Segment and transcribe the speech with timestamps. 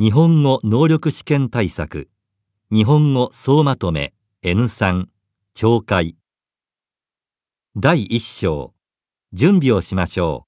[0.00, 2.08] 日本語能力試験対策
[2.70, 5.06] 日本語総まとめ N3
[5.56, 6.16] 懲戒。
[7.76, 8.74] 第1章。
[9.32, 10.47] 準備をしましょう。